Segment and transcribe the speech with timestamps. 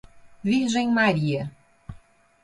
[0.43, 1.53] Virgem Maria